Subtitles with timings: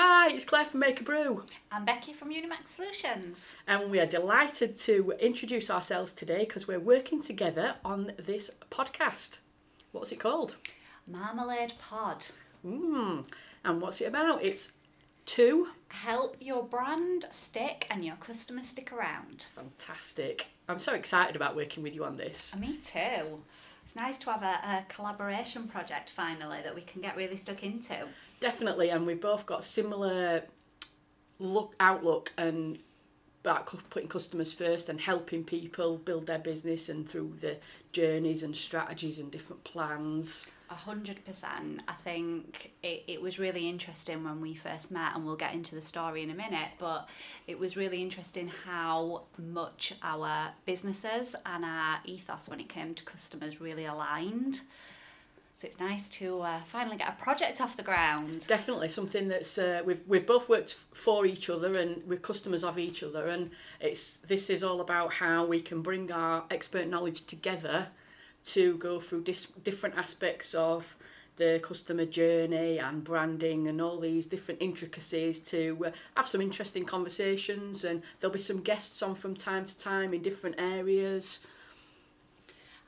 [0.00, 3.56] Hi, it's Claire from Make a Brew, I'm Becky from Unimax Solutions.
[3.66, 9.38] and we are delighted to introduce ourselves today because we're working together on this podcast.
[9.90, 10.54] What's it called?
[11.04, 12.26] Marmalade Pod.
[12.64, 13.24] Mm.
[13.64, 14.40] And what's it about?
[14.40, 14.70] It's
[15.26, 19.46] to Help your brand stick and your customers stick around.
[19.56, 20.46] Fantastic.
[20.68, 22.54] I'm so excited about working with you on this.
[22.54, 23.40] Me too.
[23.84, 27.64] It's nice to have a, a collaboration project finally that we can get really stuck
[27.64, 27.96] into.
[28.40, 30.44] Definitely, and we've both got similar
[31.38, 32.78] look outlook and
[33.44, 37.56] about putting customers first and helping people build their business and through the
[37.92, 40.46] journeys and strategies and different plans.
[40.70, 41.80] A hundred percent.
[41.88, 45.74] I think it, it was really interesting when we first met, and we'll get into
[45.74, 46.68] the story in a minute.
[46.78, 47.08] But
[47.46, 53.04] it was really interesting how much our businesses and our ethos, when it came to
[53.04, 54.60] customers, really aligned.
[55.58, 58.46] So it's nice to uh, finally get a project off the ground.
[58.46, 62.78] Definitely something that's uh, we've we've both worked for each other and we're customers of
[62.78, 67.26] each other, and it's this is all about how we can bring our expert knowledge
[67.26, 67.88] together
[68.44, 70.94] to go through dis- different aspects of
[71.38, 76.84] the customer journey and branding and all these different intricacies to uh, have some interesting
[76.84, 81.40] conversations and there'll be some guests on from time to time in different areas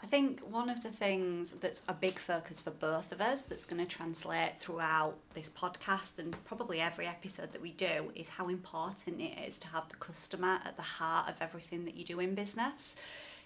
[0.02, 3.66] I think one of the things that's a big focus for both of us that's
[3.66, 8.48] going to translate throughout this podcast and probably every episode that we do is how
[8.48, 12.18] important it is to have the customer at the heart of everything that you do
[12.18, 12.96] in business.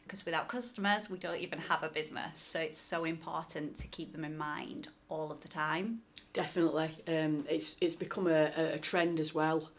[0.04, 2.40] Because without customers, we don't even have a business.
[2.40, 6.02] So it's so important to keep them in mind all of the time.
[6.34, 9.70] Definitely, um, it's it's become a, a- a trend as well.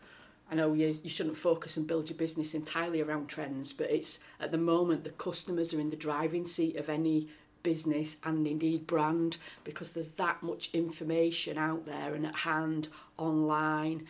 [0.50, 4.20] I know you, you shouldn't focus and build your business entirely around trends, but it's
[4.40, 7.30] at the moment the customers are in the driving seat of any
[7.64, 14.06] business and indeed brand because there's that much information out there and at hand online,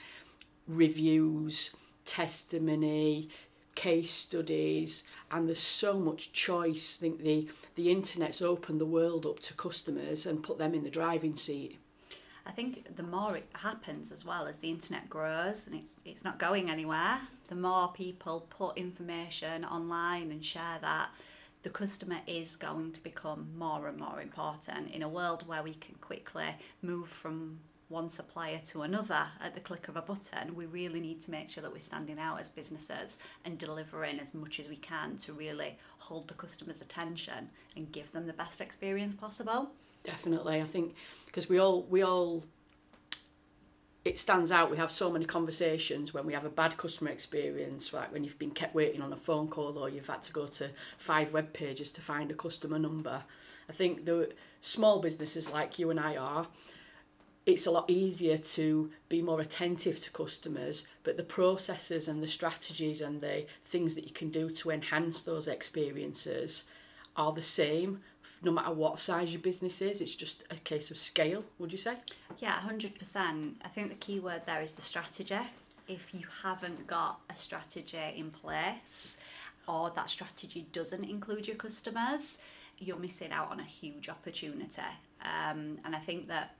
[0.67, 1.71] reviews,
[2.05, 3.29] testimony,
[3.75, 6.97] case studies, and there's so much choice.
[6.99, 10.83] I think the the internet's opened the world up to customers and put them in
[10.83, 11.77] the driving seat.
[12.45, 16.23] I think the more it happens as well as the internet grows and it's it's
[16.23, 21.09] not going anywhere, the more people put information online and share that,
[21.63, 25.73] the customer is going to become more and more important in a world where we
[25.73, 30.55] can quickly move from one supplier to another at the click of a button.
[30.55, 34.33] We really need to make sure that we're standing out as businesses and delivering as
[34.33, 38.59] much as we can to really hold the customer's attention and give them the best
[38.59, 39.69] experience possible.
[40.03, 40.95] Definitely, I think
[41.35, 42.45] because we all we all
[44.05, 44.71] it stands out.
[44.71, 48.39] We have so many conversations when we have a bad customer experience, like when you've
[48.39, 50.69] been kept waiting on a phone call or you've had to go to
[50.99, 53.23] five web pages to find a customer number.
[53.67, 54.31] I think the
[54.61, 56.47] small businesses like you and I are,
[57.47, 62.27] it's a lot easier to be more attentive to customers, but the processes and the
[62.27, 66.65] strategies and the things that you can do to enhance those experiences
[67.17, 68.01] are the same
[68.43, 70.01] no matter what size your business is.
[70.01, 71.97] It's just a case of scale, would you say?
[72.39, 73.57] Yeah, hundred percent.
[73.63, 75.39] I think the key word there is the strategy.
[75.87, 79.17] If you haven't got a strategy in place,
[79.67, 82.39] or that strategy doesn't include your customers,
[82.77, 84.81] you're missing out on a huge opportunity.
[85.21, 86.55] Um, and I think that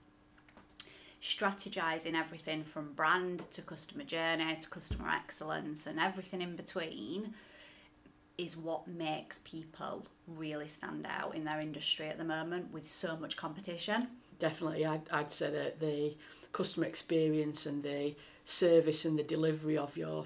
[1.22, 7.34] strategizing everything from brand to customer journey to customer excellence and everything in between
[8.38, 13.16] is what makes people really stand out in their industry at the moment with so
[13.16, 14.08] much competition.
[14.38, 16.14] Definitely, I'd, I'd say that the
[16.52, 18.14] customer experience and the
[18.44, 20.24] service and the delivery of your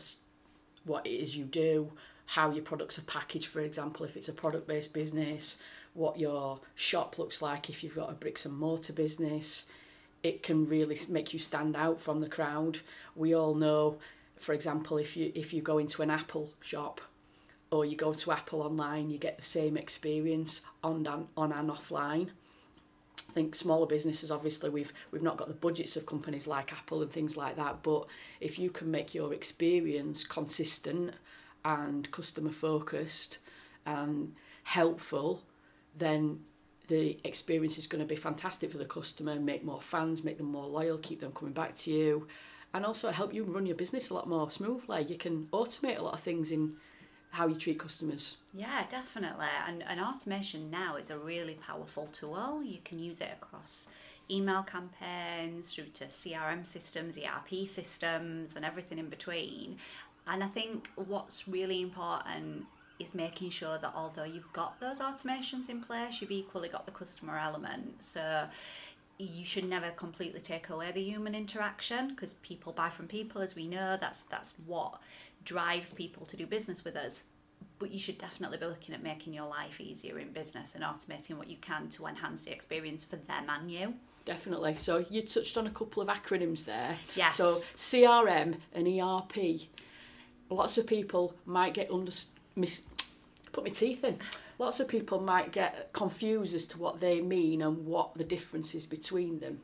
[0.84, 1.92] what it is you do,
[2.26, 5.58] how your products are packaged, for example, if it's a product based business,
[5.94, 9.66] what your shop looks like if you've got a bricks and mortar business,
[10.22, 12.78] it can really make you stand out from the crowd.
[13.14, 13.98] We all know,
[14.38, 17.00] for example, if you if you go into an Apple shop
[17.70, 21.70] or you go to Apple online, you get the same experience on and, on and
[21.70, 22.30] offline.
[23.28, 27.00] I think smaller businesses obviously we've we've not got the budgets of companies like Apple
[27.02, 28.06] and things like that but
[28.40, 31.14] if you can make your experience consistent
[31.64, 33.38] and customer focused
[33.86, 34.34] and
[34.64, 35.42] helpful
[35.96, 36.40] then
[36.88, 40.50] the experience is going to be fantastic for the customer make more fans make them
[40.50, 42.26] more loyal keep them coming back to you
[42.74, 46.02] and also help you run your business a lot more smoothly you can automate a
[46.02, 46.74] lot of things in
[47.30, 49.46] how you treat customers Yeah, definitely.
[49.66, 52.62] And, and automation now is a really powerful tool.
[52.62, 53.88] You can use it across
[54.30, 59.76] email campaigns, through to CRM systems, ERP systems, and everything in between.
[60.26, 62.66] And I think what's really important
[63.00, 66.92] is making sure that although you've got those automations in place, you've equally got the
[66.92, 68.02] customer element.
[68.02, 68.46] So
[69.18, 73.54] you should never completely take away the human interaction because people buy from people as
[73.54, 74.98] we know that's that's what
[75.44, 77.24] drives people to do business with us
[77.78, 81.38] but you should definitely be looking at making your life easier in business and automating
[81.38, 83.94] what you can to enhance the experience for them and you
[84.24, 84.76] Definitely.
[84.76, 86.96] So you touched on a couple of acronyms there.
[87.16, 87.36] Yes.
[87.36, 89.62] So CRM and ERP.
[90.48, 92.12] Lots of people might get under
[92.56, 92.82] mis-
[93.52, 94.18] put my teeth in.
[94.58, 98.74] Lots of people might get confused as to what they mean and what the difference
[98.74, 99.62] is between them.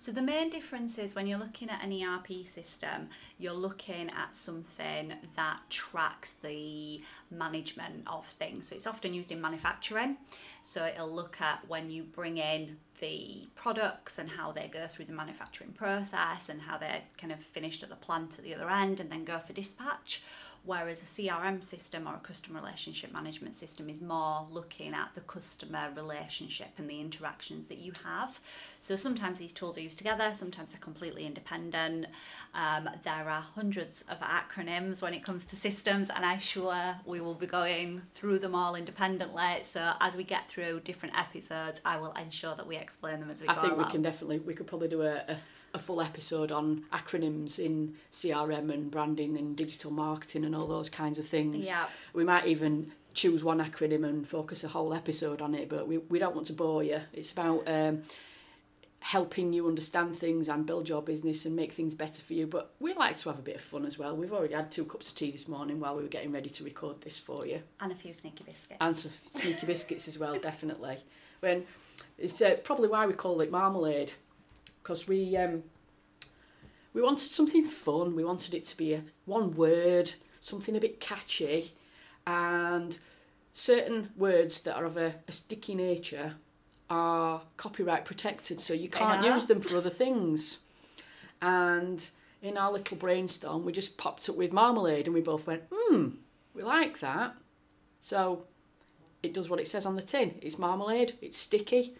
[0.00, 4.34] So the main difference is when you're looking at an ERP system, you're looking at
[4.34, 7.02] something that tracks the
[7.32, 8.68] management of things.
[8.68, 10.16] So it's often used in manufacturing.
[10.62, 15.06] So it'll look at when you bring in the products and how they go through
[15.06, 18.70] the manufacturing process and how they're kind of finished at the plant at the other
[18.70, 20.22] end and then go for dispatch.
[20.64, 25.20] Whereas a CRM system or a customer relationship management system is more looking at the
[25.22, 28.38] customer relationship and the interactions that you have.
[28.78, 32.06] So sometimes these tools are used together, sometimes they're completely independent.
[32.54, 37.20] Um, there are hundreds of acronyms when it comes to systems, and I'm sure we
[37.20, 39.62] will be going through them all independently.
[39.62, 43.40] So as we get through different episodes, I will ensure that we explain them as
[43.40, 43.86] we I go I think along.
[43.86, 45.36] we can definitely we could probably do a, a,
[45.74, 50.88] a full episode on acronyms in CRM and branding and digital marketing and all those
[50.88, 51.66] kinds of things.
[51.66, 51.84] Yeah.
[52.14, 55.98] We might even choose one acronym and focus a whole episode on it, but we,
[55.98, 57.00] we don't want to bore you.
[57.12, 58.02] It's about um,
[59.00, 62.46] helping you understand things and build your business and make things better for you.
[62.46, 64.16] But we like to have a bit of fun as well.
[64.16, 66.64] We've already had two cups of tea this morning while we were getting ready to
[66.64, 67.60] record this for you.
[67.80, 68.78] And a few sneaky biscuits.
[68.80, 70.98] And some sneaky biscuits as well, definitely.
[71.40, 71.64] When
[72.16, 74.12] it's uh, probably why we call it marmalade,
[74.82, 75.62] because we um,
[76.94, 78.16] we wanted something fun.
[78.16, 81.72] We wanted it to be a one word, something a bit catchy,
[82.26, 82.98] and
[83.54, 86.34] certain words that are of a, a sticky nature
[86.90, 90.58] are copyright protected, so you can't use them for other things.
[91.42, 92.04] And
[92.42, 96.10] in our little brainstorm, we just popped up with marmalade, and we both went, "Hmm,
[96.54, 97.34] we like that."
[98.00, 98.44] So
[99.22, 100.38] it does what it says on the tin.
[100.40, 101.14] It's marmalade.
[101.20, 101.94] It's sticky.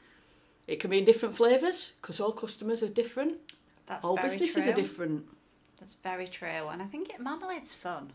[0.67, 3.39] It can be in different flavours because all customers are different.
[3.87, 4.73] That's all businesses true.
[4.73, 5.25] are different.
[5.81, 8.13] That's very true, and I think it, marmalade's fun.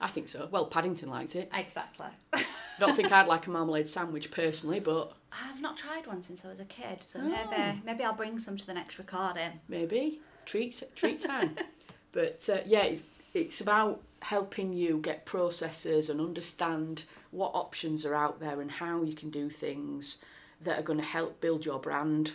[0.00, 0.48] I think so.
[0.50, 1.50] Well, Paddington liked it.
[1.54, 2.08] Exactly.
[2.32, 2.44] I
[2.80, 6.48] don't think I'd like a marmalade sandwich personally, but I've not tried one since I
[6.48, 7.28] was a kid, so Oh.
[7.50, 9.60] maybe maybe I'll bring some to the next recording.
[9.68, 11.56] maybe treat treat time.
[12.12, 17.02] but uh, yeah, it- it's about helping you get processes and understand
[17.32, 20.18] what options are out there and how you can do things
[20.60, 22.34] that are going to help build your brand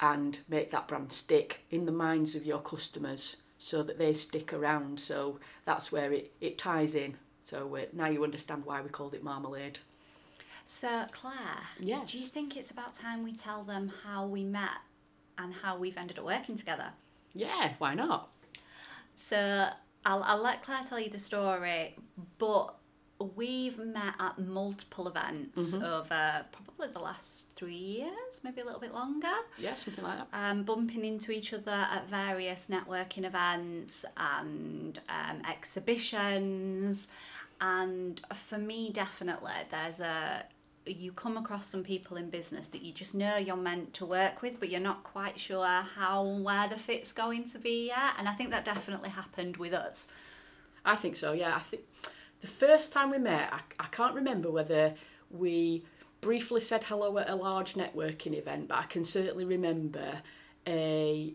[0.00, 4.52] and make that brand stick in the minds of your customers so that they stick
[4.52, 4.98] around.
[4.98, 7.16] So that's where it, it ties in.
[7.44, 9.78] So uh, now you understand why we called it marmalade.
[10.64, 12.10] So Claire, Yes.
[12.10, 14.78] do you think it's about time we tell them how we met
[15.38, 16.88] and how we've ended up working together?
[17.34, 18.30] Yeah, why not?
[19.16, 19.68] So
[20.04, 21.94] I'll I'll let Claire tell you the story,
[22.38, 22.74] but
[23.36, 25.84] we've met at multiple events Mm-hmm.
[25.84, 26.44] over
[26.82, 29.28] probably the last three years, maybe a little bit longer.
[29.58, 30.28] Yeah, something like that.
[30.32, 37.08] um, bumping into each other at various networking events and um, exhibitions.
[37.60, 40.44] And for me, definitely, there's a
[40.84, 44.42] you come across some people in business that you just know you're meant to work
[44.42, 48.14] with, but you're not quite sure how where the fit's going to be yet.
[48.18, 50.08] And I think that definitely happened with us.
[50.84, 51.54] I think so, yeah.
[51.54, 51.82] I think
[52.40, 54.94] the first time we met, I, I can't remember whether
[55.30, 55.84] we
[56.22, 60.22] briefly said hello at a large networking event, but I can certainly remember
[60.66, 61.34] a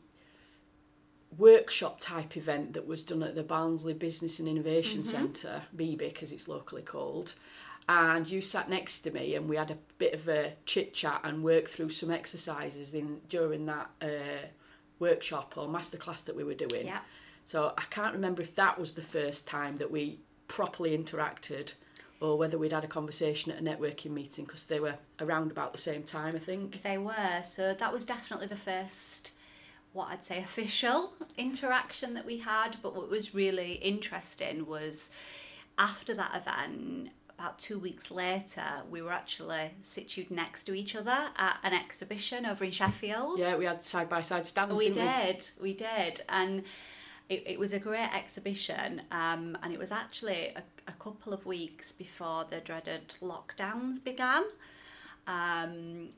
[1.37, 6.31] workshop type event that was done at the Barnsley Business and Innovation Centre, BBIC as
[6.31, 7.35] it's locally called.
[7.89, 11.21] And you sat next to me, and we had a bit of a chit chat
[11.23, 14.47] and worked through some exercises in during that uh,
[14.99, 16.87] workshop or masterclass that we were doing.
[16.87, 16.99] Yeah.
[17.45, 21.73] So I can't remember if that was the first time that we properly interacted
[22.19, 25.71] or whether we'd had a conversation at a networking meeting because they were around about
[25.71, 26.81] the same time, I think.
[26.83, 27.43] They were.
[27.43, 29.31] So that was definitely the first,
[29.93, 32.77] what I'd say, official interaction that we had.
[32.81, 35.11] But what was really interesting was
[35.77, 41.29] after that event, about two weeks later, we were actually situated next to each other
[41.37, 43.37] at an exhibition over in Sheffield.
[43.37, 44.73] Yeah, we had side by side stands.
[44.73, 46.63] We did, we did, and
[47.29, 49.01] it, it was a great exhibition.
[49.11, 54.43] Um, and it was actually a, a couple of weeks before the dreaded lockdowns began.
[55.27, 56.09] Um,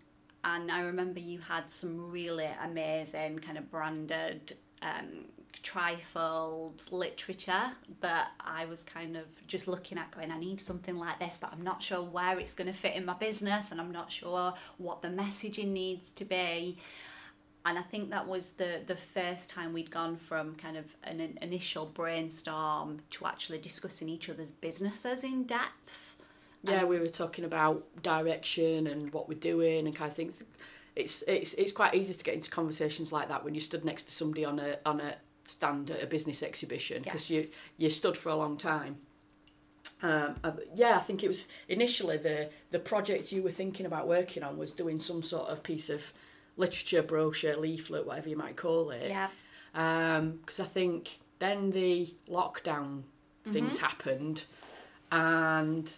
[0.44, 5.26] and I remember you had some really amazing kind of branded um,
[5.64, 11.20] trifold literature that I was kind of just looking at, going, I need something like
[11.20, 13.92] this, but I'm not sure where it's going to fit in my business, and I'm
[13.92, 16.78] not sure what the messaging needs to be
[17.66, 21.20] and I think that was the the first time we'd gone from kind of an,
[21.20, 26.16] an initial brainstorm to actually discussing each other's businesses in depth.
[26.64, 30.44] Yeah, we were talking about direction and what we're doing and kind of things.
[30.96, 34.04] It's it's it's quite easy to get into conversations like that when you stood next
[34.04, 37.48] to somebody on a on a stand at a business exhibition because Yes.
[37.48, 38.98] you you stood for a long time.
[40.02, 44.08] Um, uh, yeah, I think it was initially the the project you were thinking about
[44.08, 46.14] working on was doing some sort of piece of
[46.60, 49.10] literature brochure, leaflet, whatever you might call it.
[49.10, 49.30] Yeah.
[49.74, 53.54] Um, because I think then the lockdown mm-hmm.
[53.54, 54.44] things happened,
[55.12, 55.92] and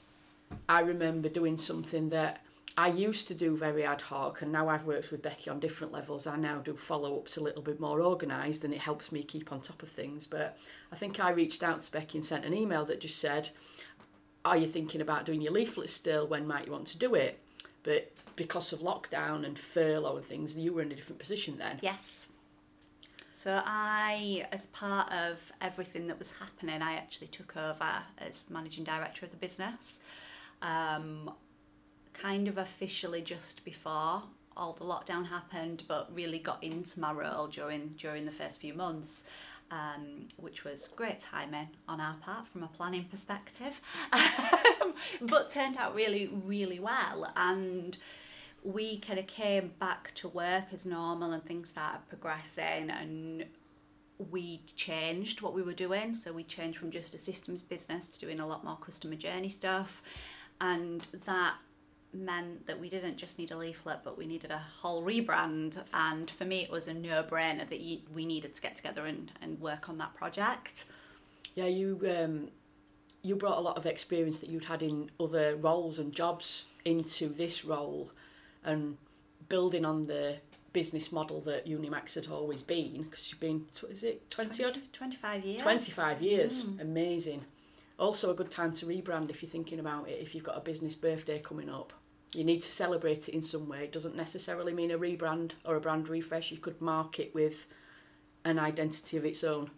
[0.69, 2.43] I remember doing something that
[2.77, 5.91] I used to do very ad hoc, and now I've worked with Becky on different
[5.91, 6.27] levels.
[6.27, 9.51] I now do follow ups a little bit more organised, and it helps me keep
[9.51, 10.27] on top of things.
[10.27, 10.57] But
[10.91, 13.49] I think I reached out to Becky and sent an email that just said,
[14.45, 16.27] "Are you thinking about doing your leaflet still?
[16.27, 17.39] When might you want to do it?"
[17.83, 21.79] But because of lockdown and furlough and things, you were in a different position then.
[21.81, 22.29] Yes.
[23.33, 28.83] So I, as part of everything that was happening, I actually took over as managing
[28.83, 29.99] director of the business.
[30.61, 31.31] Um,
[32.13, 34.21] kind of officially just before
[34.55, 38.73] all the lockdown happened, but really got into my role during during the first few
[38.73, 39.25] months.
[39.71, 43.79] Um, which was great timing on our part from a planning perspective,
[45.21, 47.31] but turned out really, really well.
[47.37, 47.97] And
[48.63, 53.45] we kind of came back to work as normal and things started progressing and
[54.29, 56.13] we changed what we were doing.
[56.13, 59.49] So we changed from just a systems business to doing a lot more customer journey
[59.49, 60.03] stuff.
[60.59, 61.55] And that
[62.13, 66.29] meant that we didn't just need a leaflet but we needed a whole rebrand and
[66.29, 69.59] for me it was a no-brainer that you, we needed to get together and, and
[69.61, 70.85] work on that project
[71.55, 72.49] Yeah, you um,
[73.23, 77.27] you brought a lot of experience that you'd had in other roles and jobs into
[77.29, 78.11] this role,
[78.63, 78.97] and
[79.47, 80.37] building on the
[80.73, 83.03] business model that Unimax had always been.
[83.03, 84.77] Because you've been, is it twenty odd?
[84.93, 86.65] 25 years 25 years.
[86.79, 87.45] Amazing.
[87.99, 90.19] Also, a good time to rebrand if you're thinking about it.
[90.19, 91.93] If you've got a business birthday coming up,
[92.33, 93.83] you need to celebrate it in some way.
[93.83, 96.51] It doesn't necessarily mean a rebrand or a brand refresh.
[96.51, 97.67] You could mark it with
[98.45, 99.71] an identity of its own.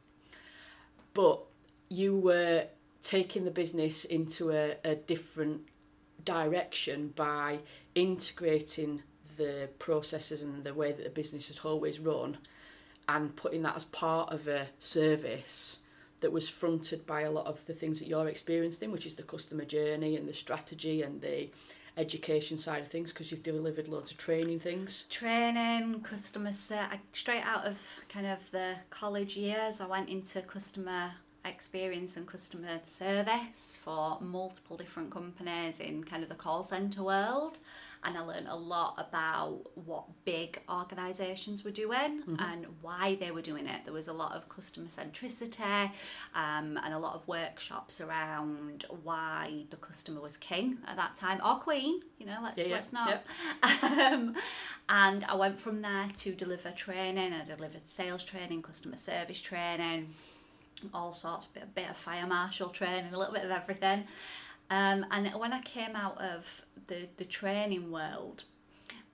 [1.14, 1.42] But
[1.90, 2.66] you were
[3.02, 5.62] taking the business into a, a different
[6.24, 7.60] direction by
[7.96, 9.04] integrating
[9.38, 12.38] the processes and the way that the business had always run
[13.08, 15.80] and putting that as part of a service
[16.22, 19.24] that was fronted by a lot of the things that you're experiencing, which is the
[19.24, 21.50] customer journey and the strategy and the
[21.98, 25.06] education side of things, because you've delivered loads of training things.
[25.10, 27.78] training, customer ser- I- straight out of
[28.10, 31.12] kind of the college years, I went into customer
[31.46, 37.60] experience and customer service for multiple different companies in kind of the call center world.
[38.06, 43.42] And I learned a lot about what big organisations were doing and why they were
[43.42, 43.86] doing it.
[43.86, 45.90] There was a lot of customer centricity
[46.36, 51.40] um, and a lot of workshops around why the customer was king at that time
[51.46, 52.02] or queen.
[52.18, 53.24] You know, let's Yeah, yeah, let's not
[53.84, 54.36] um,
[54.90, 57.32] and I went from there to deliver training.
[57.32, 60.14] I delivered sales training, customer service training,
[60.94, 64.06] all sorts, bit, a bit of fire marshal training, a little bit of everything.
[64.70, 68.46] Um, and when I came out of the, the training world,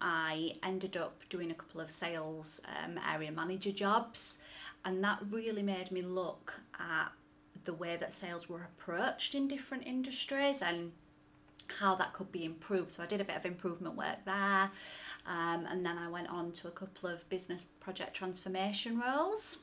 [0.01, 4.39] I ended up doing a couple of sales um, area manager jobs,
[4.85, 7.11] and that really made me look at
[7.65, 10.93] the way that sales were approached in different industries and
[11.79, 12.91] how that could be improved.
[12.91, 14.71] So I did a bit of improvement work there,
[15.27, 19.57] um, and then I went on to a couple of business project transformation roles,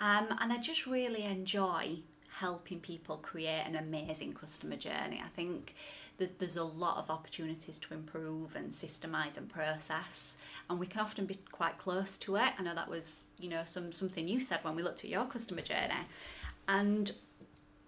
[0.00, 1.98] um, and I just really enjoy
[2.38, 5.20] helping people create an amazing customer journey.
[5.24, 5.74] I think
[6.16, 10.36] there's, there's a lot of opportunities to improve and systemize and process,
[10.68, 12.52] and we can often be quite close to it.
[12.58, 15.26] I know that was you know some something you said when we looked at your
[15.26, 16.06] customer journey,
[16.68, 17.12] and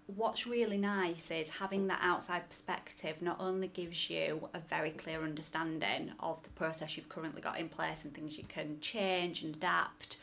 [0.07, 5.23] what's really nice is having that outside perspective not only gives you a very clear
[5.23, 9.55] understanding of the process you've currently got in place and things you can change and
[9.55, 10.17] adapt,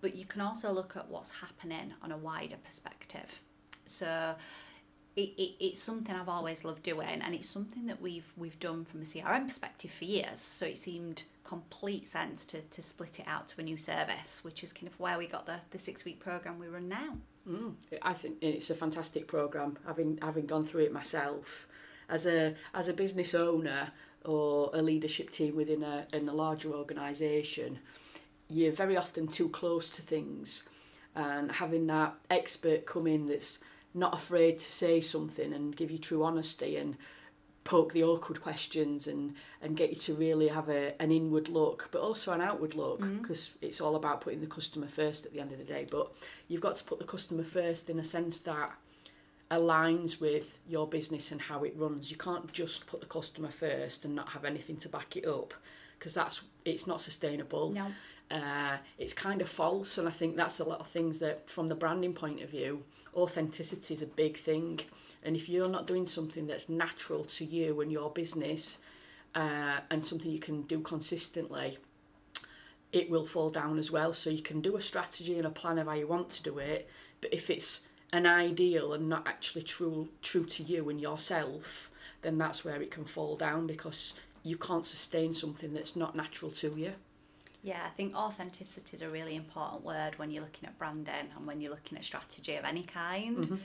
[0.00, 3.42] but you can also look at what's happening on a wider perspective.
[3.84, 4.34] So
[5.16, 8.84] it, it, it's something I've always loved doing and it's something that we've we've done
[8.84, 10.40] from a CRM perspective for years.
[10.40, 14.62] So it seemed complete sense to, to split it out to a new service, which
[14.62, 17.16] is kind of where we got the, the six week program we run now.
[17.48, 19.78] Mm, I think it's a fantastic program.
[19.86, 21.68] Having having gone through it myself,
[22.08, 23.92] as a as a business owner
[24.24, 27.78] or a leadership team within a in a larger organisation,
[28.48, 30.68] you're very often too close to things,
[31.14, 33.60] and having that expert come in that's
[33.94, 36.96] not afraid to say something and give you true honesty and
[37.66, 41.88] poke the awkward questions and and get you to really have a an inward look
[41.90, 43.66] but also an outward look because mm-hmm.
[43.66, 46.12] it's all about putting the customer first at the end of the day but
[46.46, 48.70] you've got to put the customer first in a sense that
[49.50, 54.04] aligns with your business and how it runs you can't just put the customer first
[54.04, 55.52] and not have anything to back it up
[55.98, 57.92] because that's it's not sustainable no.
[58.30, 61.68] uh, it's kind of false and i think that's a lot of things that from
[61.68, 62.82] the branding point of view
[63.14, 64.80] authenticity is a big thing
[65.22, 68.78] and if you're not doing something that's natural to you and your business
[69.36, 71.78] uh, and something you can do consistently,
[72.92, 74.14] it will fall down as well.
[74.14, 76.58] So you can do a strategy and a plan of how you want to do
[76.58, 76.88] it,
[77.20, 81.90] but if it's an ideal and not actually true true to you and yourself,
[82.22, 84.14] then that's where it can fall down because
[84.46, 86.92] you can't sustain something that's not natural to you.
[87.62, 91.46] Yeah, I think authenticity is a really important word when you're looking at branding and
[91.46, 93.36] when you're looking at strategy of any kind.
[93.38, 93.56] Mm-hmm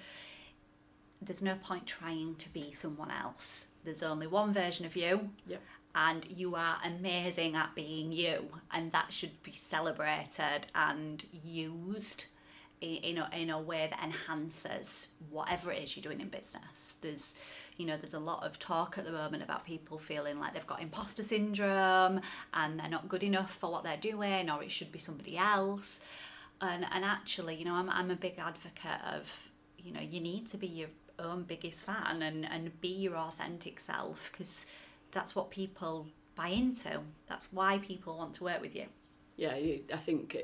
[1.22, 3.68] there's no point trying to be someone else.
[3.84, 5.30] There's only one version of you.
[5.46, 5.62] Yep.
[5.94, 12.26] And you are amazing at being you, and that should be celebrated and used
[12.82, 16.96] in, a, in a way that enhances whatever it is you're doing in business.
[17.02, 17.36] There's,
[17.78, 20.66] you know, there's a lot of talk at the moment about people feeling like they've
[20.68, 22.22] got imposter syndrome
[22.54, 26.00] and they're not good enough for what they're doing, or it should be somebody else.
[26.60, 30.48] And and actually, you know, I'm I'm a big advocate of, you know, you need
[30.50, 34.66] to be your own biggest fan and, and be your authentic self because
[35.12, 37.00] that's what people buy into.
[37.28, 38.86] That's why people want to work with you.
[39.38, 40.36] Yeah, I think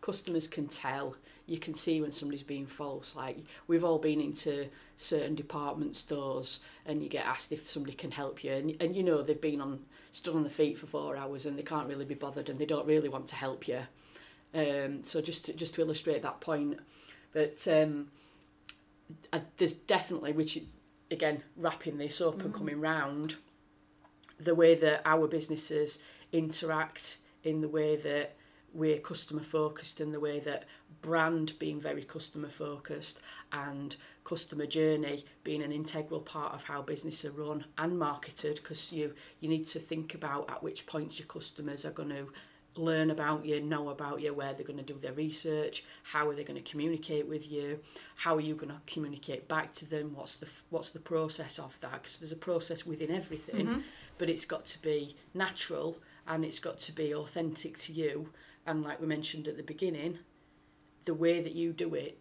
[0.00, 1.16] customers can tell.
[1.46, 3.16] You can see when somebody's being false.
[3.16, 8.10] Like we've all been into certain department stores, and you get asked if somebody can
[8.10, 11.16] help you, and, and you know they've been on stood on the feet for four
[11.16, 13.80] hours, and they can't really be bothered, and they don't really want to help you.
[14.54, 16.78] Um, so just to, just to illustrate that point,
[17.32, 18.08] but um,
[19.32, 20.58] uh, there's definitely, which
[21.10, 22.46] again, wrapping this up mm.
[22.46, 23.36] and coming round,
[24.38, 26.00] the way that our businesses
[26.32, 28.36] interact in the way that
[28.72, 30.64] we're customer focused in the way that
[31.00, 33.20] brand being very customer focused
[33.52, 38.92] and customer journey being an integral part of how business are run and marketed because
[38.92, 42.26] you you need to think about at which points your customers are going to
[42.78, 46.34] learn about you, know about you, where they're going to do their research, how are
[46.34, 47.80] they going to communicate with you,
[48.16, 51.78] how are you going to communicate back to them, what's the what's the process of
[51.80, 52.02] that?
[52.02, 53.80] Because there's a process within everything, mm-hmm.
[54.16, 58.30] but it's got to be natural and it's got to be authentic to you.
[58.66, 60.18] And like we mentioned at the beginning,
[61.04, 62.20] the way that you do it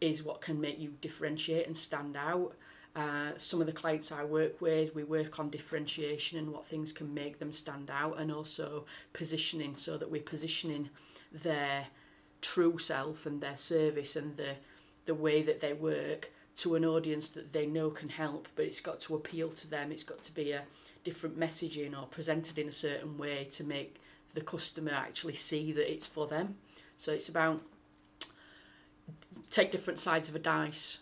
[0.00, 2.54] is what can make you differentiate and stand out.
[2.96, 6.92] Uh, some of the clients I work with, we work on differentiation and what things
[6.92, 10.90] can make them stand out, and also positioning so that we're positioning
[11.30, 11.86] their
[12.40, 14.54] true self and their service and the
[15.06, 18.80] the way that they work to an audience that they know can help, but it's
[18.80, 19.90] got to appeal to them.
[19.90, 20.64] It's got to be a
[21.04, 24.00] different messaging or presented in a certain way to make
[24.38, 26.56] the customer actually see that it's for them.
[26.96, 27.62] So it's about
[29.50, 30.98] take different sides of a dice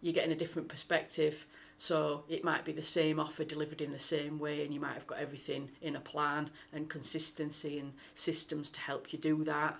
[0.00, 1.46] you're getting a different perspective.
[1.76, 4.94] So it might be the same offer delivered in the same way, and you might
[4.94, 9.76] have got everything in a plan and consistency and systems to help you do that.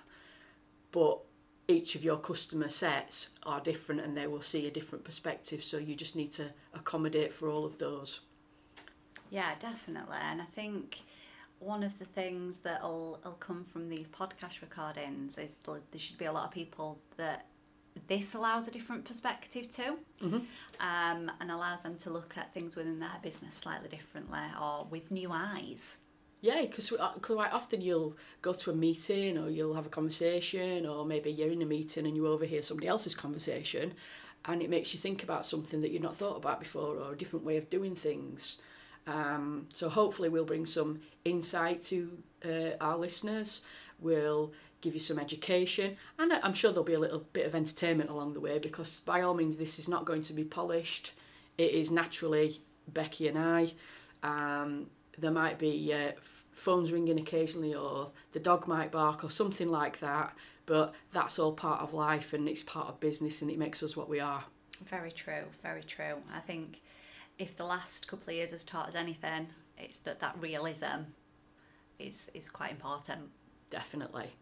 [0.93, 1.19] But
[1.67, 5.77] each of your customer sets are different and they will see a different perspective, so
[5.79, 8.21] you just need to accommodate for all of those.
[9.29, 10.17] Yeah, definitely.
[10.23, 11.01] And I think
[11.61, 16.25] one of the things that'll will come from these podcast recordings is there should be
[16.25, 17.47] a lot of people that
[18.07, 20.37] this allows a different perspective too mm-hmm.
[20.81, 25.11] um, and allows them to look at things within their business slightly differently or with
[25.11, 25.99] new eyes.
[26.41, 30.87] Yeah, because uh, quite often you'll go to a meeting or you'll have a conversation,
[30.87, 33.93] or maybe you're in a meeting and you overhear somebody else's conversation,
[34.45, 37.17] and it makes you think about something that you've not thought about before or a
[37.17, 38.59] different way of doing things.
[39.09, 43.63] Um, so hopefully we'll bring some insight to uh, our listeners.
[43.99, 48.11] We'll give you some education, and I'm sure there'll be a little bit of entertainment
[48.11, 51.13] along the way because, by all means, this is not going to be polished.
[51.57, 53.73] It is naturally Becky and I.
[54.23, 56.13] Um, there might be uh,
[56.53, 61.53] phones ringing occasionally, or the dog might bark, or something like that, but that's all
[61.53, 64.45] part of life and it's part of business and it makes us what we are.
[64.85, 66.17] Very true, very true.
[66.33, 66.81] I think
[67.39, 69.49] if the last couple of years has taught us anything,
[69.79, 71.13] it's that that realism
[71.99, 73.31] is is quite important.
[73.71, 74.33] Definitely.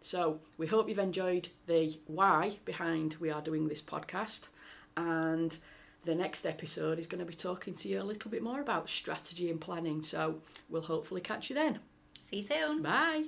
[0.00, 4.48] So we hope you've enjoyed the why behind we are doing this podcast.
[4.96, 5.56] And
[6.04, 8.88] the next episode is going to be talking to you a little bit more about
[8.88, 10.02] strategy and planning.
[10.02, 10.36] So
[10.68, 11.80] we'll hopefully catch you then.
[12.22, 12.82] See you soon.
[12.82, 13.24] Bye.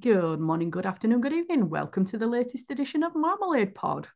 [0.00, 1.70] Good morning, good afternoon, good evening.
[1.70, 4.08] Welcome to the latest edition of Marmalade Pod.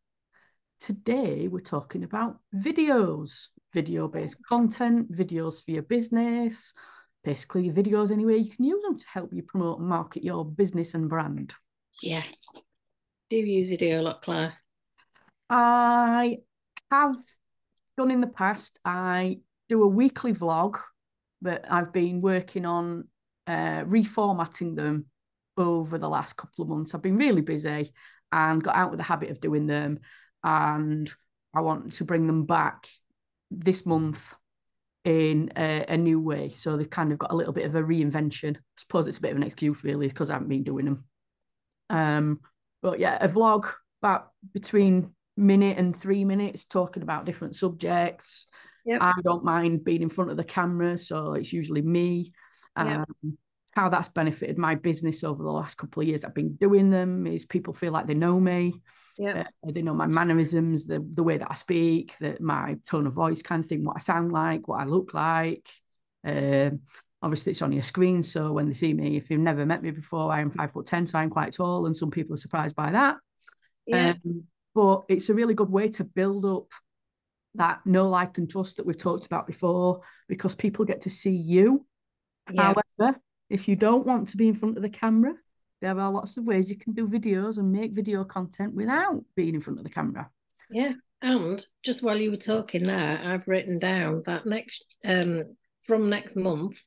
[0.80, 6.72] Today we're talking about videos, video based content, videos for your business,
[7.22, 10.94] basically videos anywhere You can use them to help you promote and market your business
[10.94, 11.54] and brand.
[12.02, 12.46] Yes.
[13.28, 14.54] Do you use video a lot, Claire?
[15.48, 16.38] I
[16.90, 17.16] have
[17.96, 18.78] done in the past.
[18.84, 20.78] I do a weekly vlog
[21.42, 23.08] but I've been working on
[23.46, 25.06] uh, reformatting them
[25.56, 26.94] over the last couple of months.
[26.94, 27.92] I've been really busy
[28.32, 30.00] and got out with the habit of doing them.
[30.42, 31.10] And
[31.54, 32.88] I want to bring them back
[33.50, 34.34] this month
[35.04, 36.50] in a, a, new way.
[36.50, 38.56] So they've kind of got a little bit of a reinvention.
[38.56, 41.04] I suppose it's a bit of an excuse, really, because I haven't been doing them.
[41.88, 42.40] Um,
[42.82, 43.72] but yeah, a vlog
[44.02, 48.46] about between minute and three minutes talking about different subjects.
[48.86, 48.98] Yep.
[49.00, 52.32] I don't mind being in front of the camera, so it's usually me.
[52.76, 53.32] Um, yep.
[53.72, 57.26] How that's benefited my business over the last couple of years I've been doing them
[57.26, 58.74] is people feel like they know me.
[59.16, 59.44] Yeah.
[59.66, 63.12] Uh, they know my mannerisms, the the way that I speak, that my tone of
[63.12, 65.68] voice kind of thing, what I sound like, what I look like.
[66.24, 66.80] Um,
[67.22, 69.90] obviously it's on your screen, so when they see me, if you've never met me
[69.90, 72.74] before, I am five foot ten, so I'm quite tall, and some people are surprised
[72.74, 73.16] by that.
[73.86, 74.14] Yeah.
[74.24, 76.68] Um, but it's a really good way to build up
[77.54, 81.34] that know, like, and trust that we've talked about before because people get to see
[81.34, 81.84] you.
[82.52, 82.74] Yeah.
[82.98, 85.34] However, if you don't want to be in front of the camera,
[85.82, 89.54] there are lots of ways you can do videos and make video content without being
[89.54, 90.30] in front of the camera.
[90.70, 90.92] Yeah.
[91.22, 96.36] And just while you were talking there, I've written down that next um from next
[96.36, 96.80] month,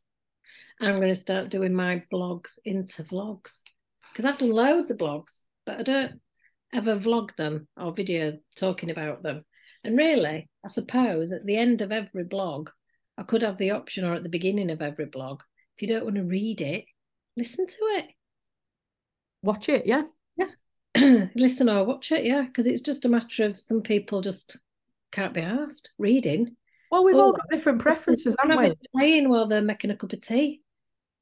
[0.79, 3.59] I'm going to start doing my blogs into vlogs
[4.11, 6.21] because I've done loads of blogs, but I don't
[6.73, 9.43] ever vlog them or video talking about them.
[9.83, 12.69] And really, I suppose at the end of every blog,
[13.17, 15.41] I could have the option, or at the beginning of every blog,
[15.75, 16.85] if you don't want to read it,
[17.37, 18.05] listen to it.
[19.41, 20.03] Watch it, yeah.
[20.37, 21.25] Yeah.
[21.35, 22.43] listen or watch it, yeah.
[22.43, 24.57] Because it's just a matter of some people just
[25.11, 26.55] can't be asked reading.
[26.91, 28.75] Well, we've all got different preferences, haven't we?
[28.95, 30.61] Playing while they're making a cup of tea.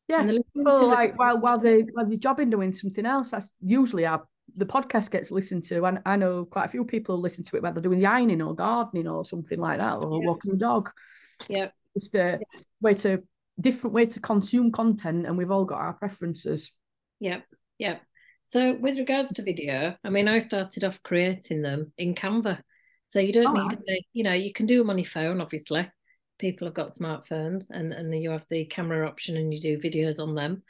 [0.10, 4.28] Yeah, well, like while while they while they're jobbing doing something else, that's usually our
[4.58, 7.64] the podcast gets listened to, and I know quite a few people listen to it
[7.64, 10.28] while they're doing the ironing or gardening or something like that, or yeah.
[10.28, 10.90] walking the dog.
[11.48, 12.40] Yeah, just a
[12.82, 13.24] way to
[13.60, 16.72] different way to consume content, and we've all got our preferences.
[17.20, 17.42] Yeah,
[17.78, 17.98] yeah.
[18.46, 22.60] So with regards to video, I mean, I started off creating them in Canva,
[23.10, 25.42] so you don't oh, need, a, you know, you can do them on your phone,
[25.42, 25.90] obviously.
[26.40, 30.20] People have got smartphones, and and you have the camera option, and you do videos
[30.20, 30.64] on them.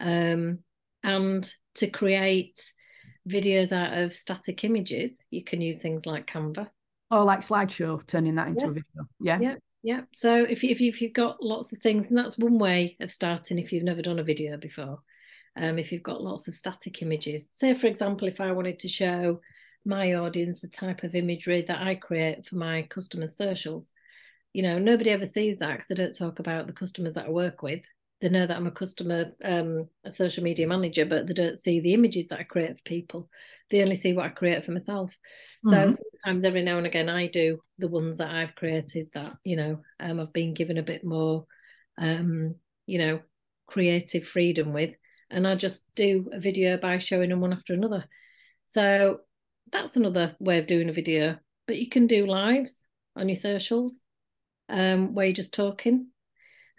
[0.00, 0.58] Um,
[1.04, 2.60] and to create
[3.28, 6.68] videos out of static images, you can use things like Canva.
[7.10, 8.70] Or like slideshow, turning that into yeah.
[8.70, 9.08] a video.
[9.20, 9.38] Yeah.
[9.40, 9.54] Yeah.
[9.82, 10.02] Yeah.
[10.14, 12.96] So if, you, if, you, if you've got lots of things, and that's one way
[13.00, 15.00] of starting if you've never done a video before.
[15.56, 18.88] Um, if you've got lots of static images, say for example, if I wanted to
[18.88, 19.40] show
[19.84, 23.92] my audience the type of imagery that I create for my customer socials,
[24.54, 27.30] you know, nobody ever sees that because I don't talk about the customers that I
[27.30, 27.82] work with
[28.22, 31.80] they know that I'm a customer, um, a social media manager, but they don't see
[31.80, 33.28] the images that I create for people.
[33.68, 35.10] They only see what I create for myself.
[35.66, 35.90] Mm-hmm.
[35.90, 39.56] So sometimes every now and again I do the ones that I've created that, you
[39.56, 41.46] know, um, I've been given a bit more,
[41.98, 42.54] um,
[42.86, 43.20] you know,
[43.66, 44.94] creative freedom with.
[45.28, 48.04] And I just do a video by showing them one after another.
[48.68, 49.18] So
[49.72, 51.38] that's another way of doing a video.
[51.66, 52.84] But you can do lives
[53.16, 54.00] on your socials
[54.68, 56.11] um, where you're just talking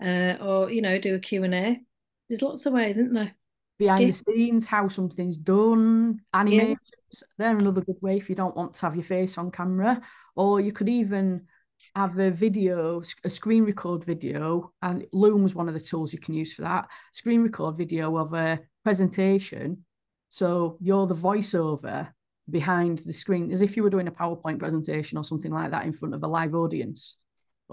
[0.02, 1.82] uh, or you know do a Q&A.
[2.30, 3.36] There's lots of ways, isn't there?
[3.78, 4.08] Behind yeah.
[4.08, 6.78] the scenes, how something's done, animations.
[7.12, 7.28] Yeah.
[7.38, 10.02] They're another good way if you don't want to have your face on camera.
[10.36, 11.48] Or you could even
[11.96, 16.34] have a video, a screen record video, and Loom's one of the tools you can
[16.34, 16.88] use for that.
[17.12, 19.86] Screen record video of a presentation.
[20.30, 22.10] So you're the voiceover
[22.50, 25.86] behind the screen, as if you were doing a PowerPoint presentation or something like that
[25.86, 27.18] in front of a live audience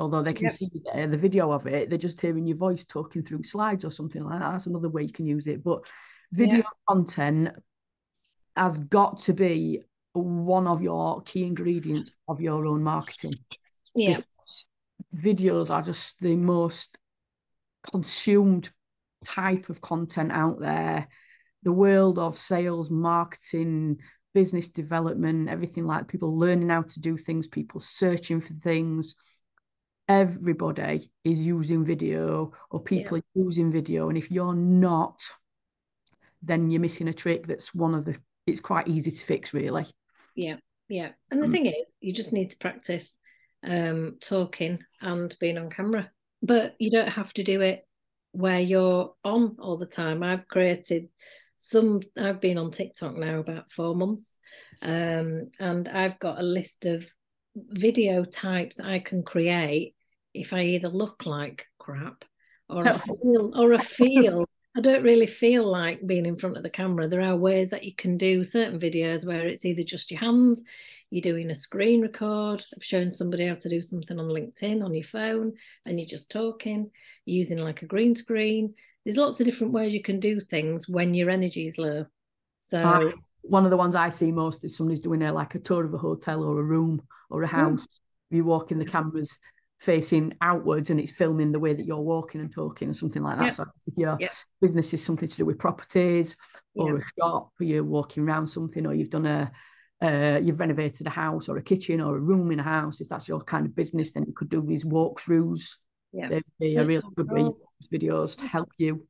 [0.01, 0.53] although they can yep.
[0.53, 3.91] see the, the video of it they're just hearing your voice talking through slides or
[3.91, 4.53] something like that.
[4.53, 5.63] That's another way you can use it.
[5.63, 5.85] But
[6.33, 6.63] video yeah.
[6.89, 7.51] content
[8.57, 9.83] has got to be
[10.13, 13.35] one of your key ingredients of your own marketing.
[13.95, 14.21] Yeah.
[15.15, 16.97] Videos are just the most
[17.91, 18.71] consumed
[19.25, 21.09] type of content out there.
[21.63, 23.99] The world of sales marketing
[24.33, 29.17] business development everything like people learning how to do things people searching for things
[30.11, 33.23] everybody is using video or people yeah.
[33.23, 34.09] are using video.
[34.09, 35.23] And if you're not
[36.43, 39.87] then you're missing a trick that's one of the it's quite easy to fix really.
[40.35, 40.57] Yeah
[40.89, 41.11] yeah.
[41.31, 43.09] And the um, thing is you just need to practice
[43.63, 46.11] um talking and being on camera.
[46.43, 47.87] But you don't have to do it
[48.33, 50.25] where you're on all the time.
[50.25, 51.09] I've created
[51.57, 54.39] some I've been on TikTok now about four months,
[54.83, 57.07] um, and I've got a list of
[57.55, 59.95] video types that I can create
[60.35, 62.25] if I either look like crap
[62.69, 66.63] or I feel or I feel I don't really feel like being in front of
[66.63, 67.09] the camera.
[67.09, 70.63] There are ways that you can do certain videos where it's either just your hands,
[71.11, 74.95] you're doing a screen record of showing somebody how to do something on LinkedIn on
[74.95, 76.91] your phone, and you're just talking,
[77.25, 78.75] using like a green screen.
[79.05, 82.07] There's lots of different ways you can do things when your energy is low.
[82.61, 83.13] So uh,
[83.43, 85.95] one of the ones I see most is somebody's doing a like a tour of
[85.95, 87.81] a hotel or a room or a house.
[87.81, 87.87] Mm.
[88.31, 89.37] You walk in the cameras
[89.81, 93.39] facing outwards and it's filming the way that you're walking and talking or something like
[93.39, 93.45] that.
[93.45, 93.55] Yep.
[93.55, 94.33] So if your yep.
[94.61, 96.37] business is something to do with properties
[96.75, 97.03] or yep.
[97.03, 99.51] a shop, or you're walking around something, or you've done a
[100.03, 103.09] uh, you've renovated a house or a kitchen or a room in a house, if
[103.09, 105.77] that's your kind of business, then you could do these walkthroughs.
[106.13, 106.29] Yeah.
[106.29, 107.29] They'd be a really good
[107.93, 109.07] videos to help you.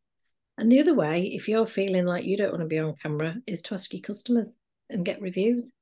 [0.58, 3.36] And the other way, if you're feeling like you don't want to be on camera,
[3.46, 4.54] is to ask your customers
[4.90, 5.72] and get reviews.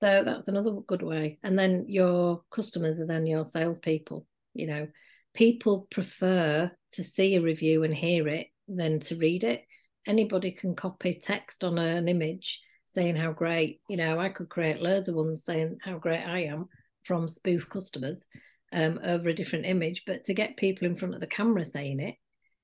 [0.00, 1.38] So that's another good way.
[1.42, 4.26] And then your customers are then your salespeople.
[4.54, 4.88] You know,
[5.34, 9.64] people prefer to see a review and hear it than to read it.
[10.06, 12.60] Anybody can copy text on an image
[12.94, 16.44] saying how great, you know, I could create loads of ones saying how great I
[16.44, 16.68] am
[17.04, 18.24] from spoof customers
[18.72, 20.04] um, over a different image.
[20.06, 22.16] But to get people in front of the camera saying it,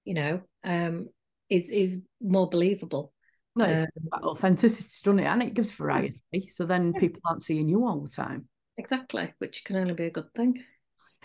[0.04, 1.08] you know, um,
[1.50, 3.12] is is more believable.
[3.56, 5.24] No, it's um, authenticity, doesn't it?
[5.24, 6.20] And it gives variety.
[6.50, 8.48] So then people aren't seeing you all the time.
[8.76, 10.62] Exactly, which can only be a good thing.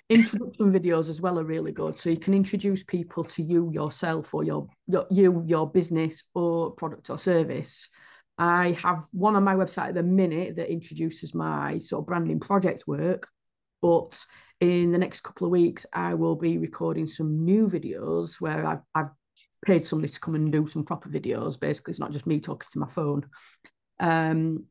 [0.10, 2.00] Introduction videos as well are really good.
[2.00, 6.72] So you can introduce people to you yourself or your, your you, your business or
[6.72, 7.89] product or service.
[8.38, 12.39] I have one on my website at the minute that introduces my sort of branding
[12.39, 13.28] project work.
[13.82, 14.17] But
[14.62, 18.82] in the next couple of weeks, I will be recording some new videos where I've,
[18.96, 19.12] I've
[19.65, 21.60] paid somebody to come and do some proper videos.
[21.60, 23.26] Basically, it's not just me talking to my phone.
[24.00, 24.65] Um,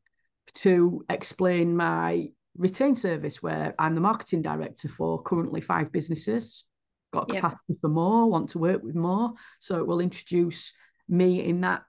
[0.55, 6.65] to explain my retain service, where I'm the marketing director for currently five businesses,
[7.13, 7.79] got capacity yep.
[7.81, 9.35] for more, want to work with more.
[9.61, 10.73] So it will introduce
[11.09, 11.83] me in that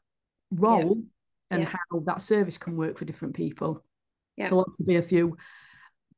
[0.52, 1.06] role yep.
[1.52, 1.72] and yep.
[1.72, 3.84] how that service can work for different people.
[4.38, 4.46] Yeah.
[4.46, 5.38] There'll also be a few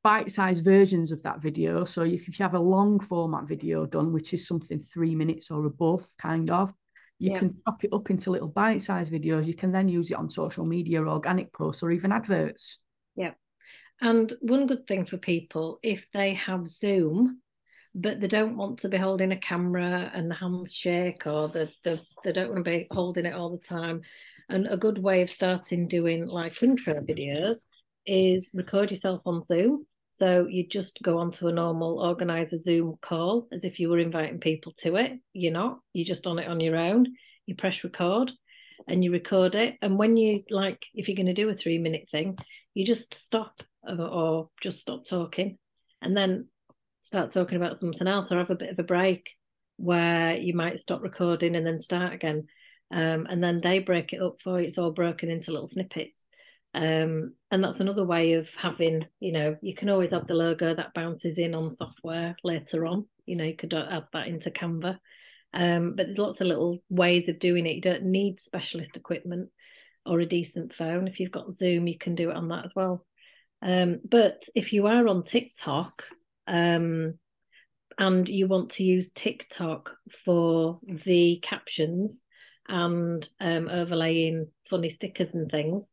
[0.04, 1.86] bite-sized versions of that video.
[1.86, 5.50] So you, if you have a long format video done, which is something three minutes
[5.50, 6.74] or above, kind of,
[7.20, 7.40] you yeah.
[7.40, 9.46] can chop it up into little bite-sized videos.
[9.46, 12.80] You can then use it on social media, organic posts, or even adverts.
[13.16, 13.32] Yeah.
[14.02, 17.40] And one good thing for people, if they have Zoom,
[17.96, 21.70] but they don't want to be holding a camera and the hands shake, or they,
[21.84, 24.02] they, they don't want to be holding it all the time.
[24.50, 27.60] And a good way of starting doing like intro videos
[28.06, 33.48] is record yourself on Zoom so you just go onto a normal organizer Zoom call
[33.52, 35.14] as if you were inviting people to it.
[35.34, 37.08] You're not, you're just on it on your own.
[37.48, 38.32] You press record
[38.88, 39.78] and you record it.
[39.82, 42.38] And when you like, if you're going to do a three minute thing,
[42.76, 45.58] you just stop or just stop talking
[46.02, 46.48] and then
[47.02, 49.30] start talking about something else or have a bit of a break
[49.78, 52.46] where you might stop recording and then start again.
[52.92, 54.68] Um, and then they break it up for you.
[54.68, 56.23] It's all broken into little snippets.
[56.74, 60.74] Um, and that's another way of having, you know, you can always have the logo
[60.74, 63.06] that bounces in on software later on.
[63.26, 64.98] You know, you could add that into Canva.
[65.54, 67.76] Um, but there's lots of little ways of doing it.
[67.76, 69.50] You don't need specialist equipment
[70.06, 71.08] or a decent phone.
[71.08, 73.06] If you've got Zoom, you can do it on that as well.
[73.62, 76.04] Um, but if you are on TikTok
[76.48, 77.14] um,
[77.98, 79.92] and you want to use TikTok
[80.26, 82.20] for the captions
[82.68, 85.84] and um, overlaying funny stickers and things,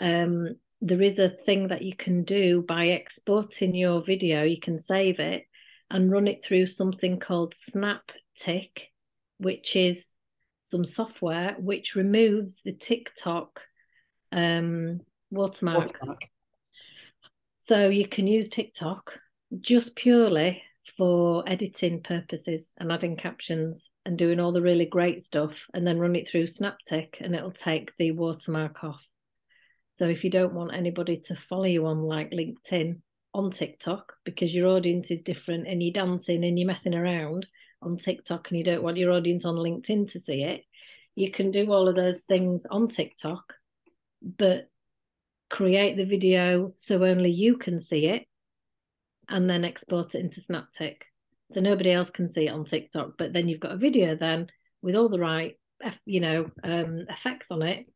[0.00, 0.48] um,
[0.80, 4.42] there is a thing that you can do by exporting your video.
[4.42, 5.44] You can save it
[5.90, 8.70] and run it through something called SnapTik,
[9.38, 10.06] which is
[10.62, 13.60] some software which removes the TikTok
[14.32, 15.92] um, watermark.
[15.92, 16.22] watermark.
[17.60, 19.12] So you can use TikTok
[19.60, 20.62] just purely
[20.96, 25.98] for editing purposes and adding captions and doing all the really great stuff, and then
[25.98, 29.03] run it through SnapTik, and it'll take the watermark off.
[29.96, 33.00] So if you don't want anybody to follow you on like LinkedIn
[33.32, 37.46] on TikTok because your audience is different and you're dancing and you're messing around
[37.80, 40.62] on TikTok and you don't want your audience on LinkedIn to see it,
[41.14, 43.52] you can do all of those things on TikTok,
[44.22, 44.68] but
[45.50, 48.24] create the video so only you can see it
[49.28, 50.96] and then export it into SnapTik.
[51.52, 54.48] So nobody else can see it on TikTok, but then you've got a video then
[54.82, 55.56] with all the right,
[56.04, 57.86] you know, um, effects on it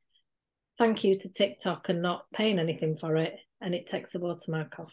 [0.79, 4.79] thank you to TikTok and not paying anything for it, and it takes the watermark
[4.79, 4.93] off.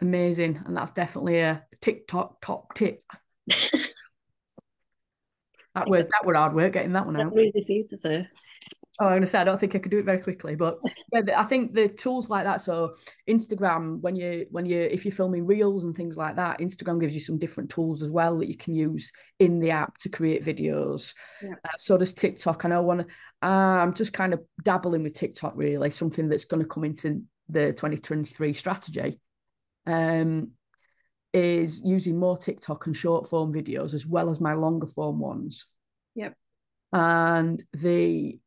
[0.00, 3.00] Amazing, and that's definitely a TikTok top tip.
[3.48, 3.88] that
[5.88, 7.36] was that were hard work getting that one out.
[7.36, 8.28] Easy for you to say.
[9.00, 10.78] Oh, I'm gonna say I don't think I could do it very quickly, but
[11.12, 12.62] yeah, I think the tools like that.
[12.62, 12.96] So
[13.28, 17.14] Instagram, when you when you if you're filming reels and things like that, Instagram gives
[17.14, 20.44] you some different tools as well that you can use in the app to create
[20.44, 21.14] videos.
[21.40, 21.54] Yeah.
[21.64, 22.64] Uh, so does TikTok.
[22.64, 23.06] I know one.
[23.40, 27.22] Uh, I'm just kind of dabbling with TikTok really, something that's going to come into
[27.48, 29.20] the 2023 strategy.
[29.86, 30.50] Um,
[31.32, 35.66] is using more TikTok and short form videos as well as my longer form ones.
[36.14, 36.34] Yep.
[36.92, 38.38] And the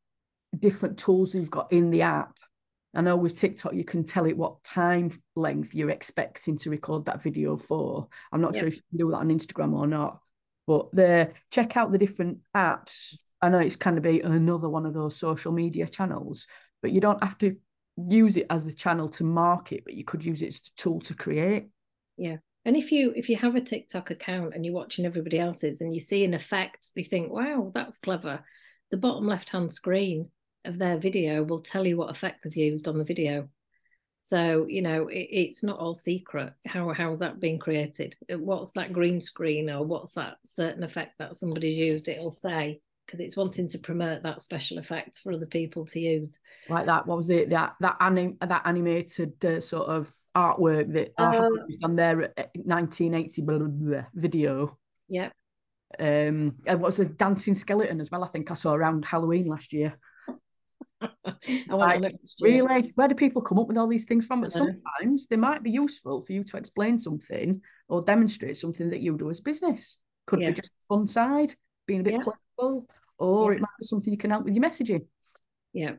[0.58, 2.38] different tools you've got in the app.
[2.94, 7.06] I know with TikTok, you can tell it what time length you're expecting to record
[7.06, 8.08] that video for.
[8.32, 10.20] I'm not sure if you can do that on Instagram or not,
[10.68, 13.16] but the check out the different apps.
[13.42, 16.48] I know it's kind of be another one of those social media channels,
[16.82, 17.56] but you don't have to
[17.96, 21.00] use it as the channel to market, but you could use it as a tool
[21.02, 21.70] to create.
[22.18, 22.38] Yeah.
[22.66, 25.94] And if you if you have a TikTok account and you're watching everybody else's and
[25.94, 28.44] you see an effect, they think, wow, that's clever.
[28.92, 30.30] The bottom left hand screen
[30.66, 33.50] of their video will tell you what effect they've used on the video.
[34.22, 36.54] So, you know, it, it's not all secret.
[36.66, 38.16] How how's that being created?
[38.30, 42.08] What's that green screen or what's that certain effect that somebody's used?
[42.08, 46.40] It'll say because it's wanting to promote that special effect for other people to use.
[46.70, 47.50] Like that, what was it?
[47.50, 51.50] That that anim that animated uh, sort of artwork that uh,
[51.84, 54.78] on their 1980 blah, blah, blah, video.
[55.10, 55.30] Yeah.
[56.00, 58.24] Um, it was a dancing skeleton as well.
[58.24, 59.98] I think I saw around Halloween last year.
[61.68, 64.42] Like, really, where do people come up with all these things from?
[64.42, 69.02] But sometimes they might be useful for you to explain something or demonstrate something that
[69.02, 69.98] you do as business.
[70.28, 70.50] Could yeah.
[70.50, 71.56] be just fun side,
[71.88, 72.24] being a bit yeah.
[72.24, 72.88] playful,
[73.18, 75.06] or it might be something you can help with your messaging.
[75.74, 75.94] Yeah.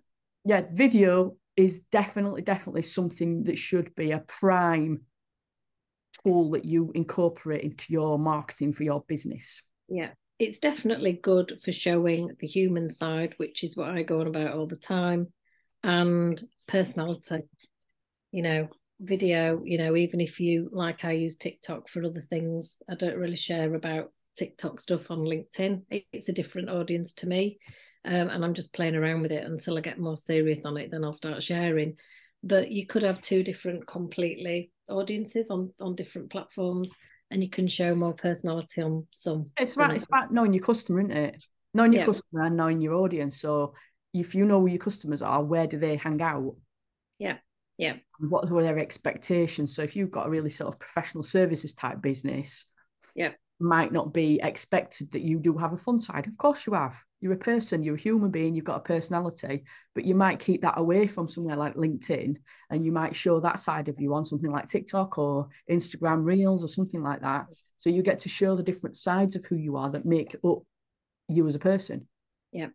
[0.45, 5.03] Yeah, video is definitely, definitely something that should be a prime
[6.25, 9.63] tool that you incorporate into your marketing for your business.
[9.89, 10.11] Yeah.
[10.39, 14.55] It's definitely good for showing the human side, which is what I go on about
[14.55, 15.33] all the time,
[15.83, 17.43] and personality.
[18.33, 18.69] You know,
[19.01, 23.19] video, you know, even if you like, I use TikTok for other things, I don't
[23.19, 25.83] really share about TikTok stuff on LinkedIn.
[26.13, 27.59] It's a different audience to me.
[28.05, 30.91] Um, and I'm just playing around with it until I get more serious on it.
[30.91, 31.97] Then I'll start sharing.
[32.43, 36.91] But you could have two different completely audiences on on different platforms,
[37.33, 39.47] and you can show more personality on some.
[39.59, 39.95] It's right.
[39.95, 41.45] It's about knowing your customer, isn't it?
[41.75, 42.07] Knowing your yeah.
[42.07, 43.41] customer and knowing your audience.
[43.41, 43.75] So
[44.13, 46.57] if you know where your customers are, where do they hang out?
[47.19, 47.39] Yeah.
[47.79, 47.95] Yeah.
[48.21, 49.75] What were their expectations?
[49.75, 52.67] So if you've got a really sort of professional services type business,
[53.15, 56.27] yeah, might not be expected that you do have a fun side.
[56.27, 57.01] Of course, you have.
[57.21, 59.63] You're a person, you're a human being, you've got a personality,
[59.95, 62.35] but you might keep that away from somewhere like LinkedIn
[62.69, 66.65] and you might show that side of you on something like TikTok or Instagram Reels
[66.65, 67.47] or something like that.
[67.77, 70.63] So you get to show the different sides of who you are that make up
[71.29, 72.09] you as a person.
[72.51, 72.69] Yeah.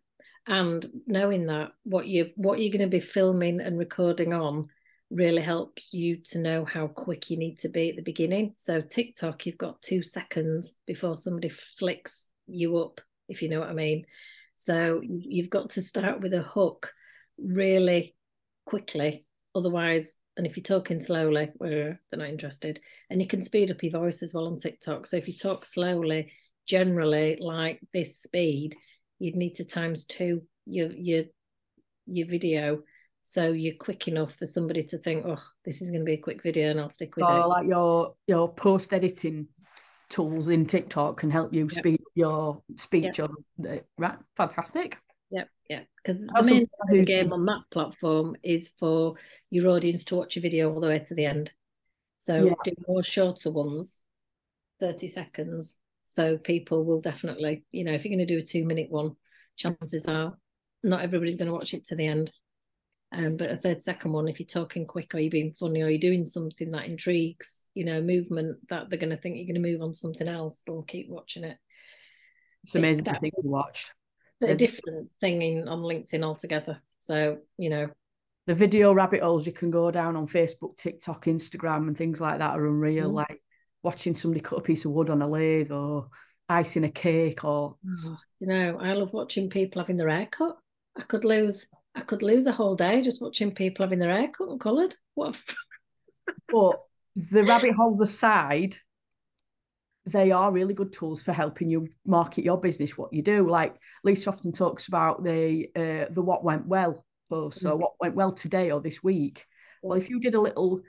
[0.46, 4.68] And knowing that what you what you're going to be filming and recording on
[5.10, 8.54] really helps you to know how quick you need to be at the beginning.
[8.56, 13.70] So TikTok, you've got two seconds before somebody flicks you up, if you know what
[13.70, 14.04] I mean.
[14.54, 16.92] So you've got to start with a hook
[17.38, 18.16] really
[18.66, 19.24] quickly.
[19.54, 22.80] Otherwise, and if you're talking slowly, uh, they're not interested.
[23.10, 25.06] And you can speed up your voice as well on TikTok.
[25.06, 26.32] So if you talk slowly,
[26.66, 28.76] generally like this speed,
[29.18, 31.24] you'd need to times two your your
[32.06, 32.82] your video
[33.28, 36.16] so you're quick enough for somebody to think, oh, this is going to be a
[36.16, 37.28] quick video and I'll stick with it.
[37.30, 37.46] oh, it.
[37.48, 39.48] Like your your post editing
[40.08, 41.72] tools in TikTok can help you yep.
[41.72, 43.28] speed your speech yep.
[43.28, 44.16] or uh, right.
[44.34, 44.96] Fantastic.
[45.30, 45.82] Yeah, yeah.
[46.02, 49.16] Because the main game on that platform is for
[49.50, 51.52] your audience to watch a video all the way to the end.
[52.16, 52.54] So yeah.
[52.64, 53.98] do more shorter ones,
[54.80, 55.78] 30 seconds.
[56.06, 59.16] So people will definitely, you know, if you're going to do a two minute one,
[59.58, 60.38] chances are
[60.82, 62.32] not everybody's going to watch it to the end.
[63.10, 65.88] Um, but a third second one, if you're talking quick or you're being funny or
[65.88, 69.54] you're doing something that intrigues, you know, movement that they're going to think you're going
[69.54, 71.56] to move on something else, they'll keep watching it.
[72.64, 73.92] It's amazing to think you watched.
[74.40, 76.82] But a different thing in, on LinkedIn altogether.
[77.00, 77.88] So, you know.
[78.46, 82.38] The video rabbit holes you can go down on Facebook, TikTok, Instagram, and things like
[82.38, 83.10] that are unreal.
[83.10, 83.14] Mm.
[83.14, 83.42] Like
[83.82, 86.08] watching somebody cut a piece of wood on a lathe or
[86.48, 87.76] icing a cake or.
[88.04, 90.56] Oh, you know, I love watching people having their hair cut.
[90.96, 91.66] I could lose
[91.98, 94.94] I could lose a whole day just watching people having their hair cut and coloured.
[95.14, 95.36] What?
[96.48, 96.80] but
[97.16, 98.76] the rabbit hole aside,
[100.06, 103.50] they are really good tools for helping you market your business, what you do.
[103.50, 103.74] Like
[104.04, 107.60] Lisa often talks about the uh, the what went well post.
[107.60, 107.80] So mm-hmm.
[107.80, 109.44] what went well today or this week.
[109.82, 110.80] Well, if you did a little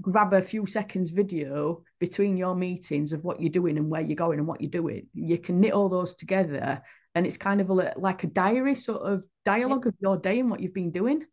[0.00, 4.16] grab a few seconds video between your meetings of what you're doing and where you're
[4.16, 6.82] going and what you're doing, you can knit all those together
[7.14, 10.50] and it's kind of a, like a diary sort of dialogue of your day and
[10.50, 11.24] what you've been doing.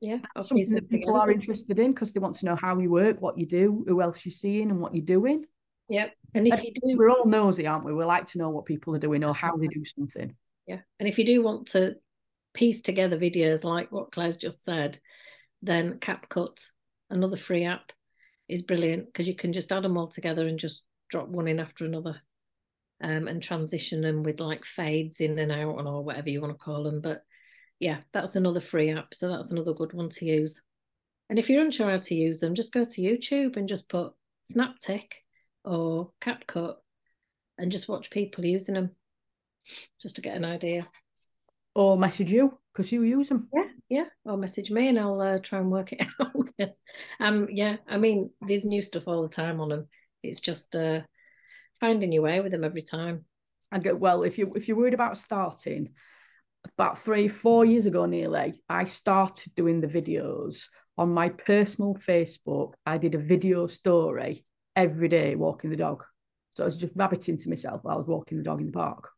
[0.00, 2.88] Yeah, That's something that people are interested in because they want to know how you
[2.88, 5.44] work, what you do, who else you're seeing, and what you're doing.
[5.88, 6.12] Yep.
[6.34, 7.92] And if And you do, We're all nosy, aren't we?
[7.92, 10.36] We like to know what people are doing or how they do something.
[10.68, 11.96] yeah, and if you do want to
[12.54, 15.00] piece together videos like what Claire's just said,
[15.62, 16.64] then CapCut,
[17.10, 17.90] another free app,
[18.48, 21.58] is brilliant because you can just add them all together and just drop one in
[21.58, 22.20] after another,
[23.00, 26.64] um, and transition them with like fades in and out or whatever you want to
[26.64, 27.00] call them.
[27.00, 27.22] But
[27.78, 30.62] yeah, that's another free app, so that's another good one to use.
[31.30, 34.14] And if you're unsure how to use them, just go to YouTube and just put
[34.50, 35.12] Snaptic
[35.64, 36.76] or CapCut
[37.58, 38.90] and just watch people using them
[40.00, 40.88] just to get an idea.
[41.74, 43.48] Or message you because you use them.
[43.54, 44.04] Yeah, yeah.
[44.24, 46.32] Or message me and I'll uh, try and work it out.
[46.56, 46.80] yes.
[47.20, 47.48] Um.
[47.50, 47.76] Yeah.
[47.86, 49.88] I mean, there's new stuff all the time on them.
[50.22, 51.02] It's just uh,
[51.80, 53.24] finding your way with them every time.
[53.70, 55.90] I go, well, if you if you're worried about starting,
[56.76, 60.64] about three, four years ago nearly, I started doing the videos
[60.96, 62.74] on my personal Facebook.
[62.86, 66.04] I did a video story every day walking the dog.
[66.52, 68.72] So I was just rabbiting to myself while I was walking the dog in the
[68.72, 69.10] park.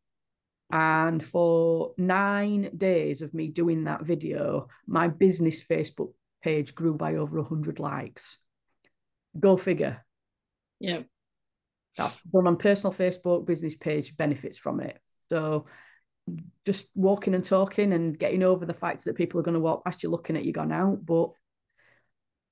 [0.71, 7.17] And for nine days of me doing that video, my business Facebook page grew by
[7.17, 8.39] over 100 likes.
[9.39, 10.05] Go figure.
[10.79, 11.01] Yeah.
[11.97, 14.99] That's done on personal Facebook, business page benefits from it.
[15.29, 15.67] So
[16.65, 19.85] just walking and talking and getting over the fact that people are going to walk
[19.85, 21.05] past you looking at you gone out.
[21.05, 21.31] But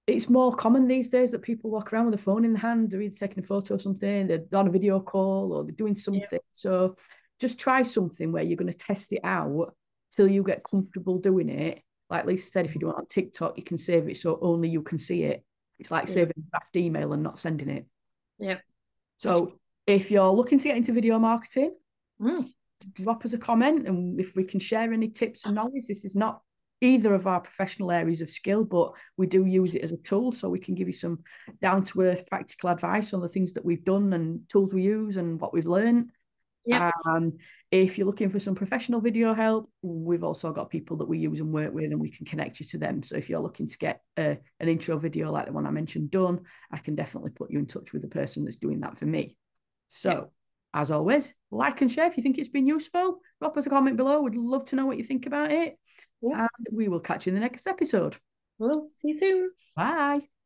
[0.06, 2.90] it's more common these days that people walk around with a phone in the hand,
[2.90, 5.94] they're either taking a photo or something, they're on a video call or they're doing
[5.94, 6.40] something.
[6.52, 6.96] So
[7.38, 9.76] just try something where you're going to test it out
[10.16, 11.82] till you get comfortable doing it.
[12.10, 14.70] Like Lisa said, if you do it on TikTok, you can save it so only
[14.70, 15.44] you can see it.
[15.78, 16.14] It's like Yeah.
[16.14, 17.86] saving a draft email and not sending it.
[18.38, 18.58] Yeah.
[19.18, 21.74] So if you're looking to get into video marketing,
[22.20, 22.50] Mm.
[22.94, 25.86] drop us a comment and if we can share any tips and knowledge.
[25.86, 26.42] This is not
[26.80, 30.30] either of our professional areas of skill, but we do use it as a tool
[30.32, 31.18] so we can give you some
[31.60, 35.16] down to earth practical advice on the things that we've done and tools we use
[35.16, 36.10] and what we've learned.
[36.64, 36.90] Yeah.
[37.04, 37.38] And um,
[37.70, 41.40] if you're looking for some professional video help, we've also got people that we use
[41.40, 43.02] and work with, and we can connect you to them.
[43.02, 46.10] So if you're looking to get a, an intro video like the one I mentioned
[46.10, 46.40] done,
[46.70, 49.36] I can definitely put you in touch with the person that's doing that for me.
[49.88, 50.30] So,
[50.74, 53.20] as always, like and share if you think it's been useful.
[53.40, 54.20] Drop us a comment below.
[54.20, 55.78] We'd love to know what you think about it.
[56.22, 58.16] And we will catch you in the next episode.
[58.58, 59.50] Well, see you soon.
[59.74, 60.37] Bye.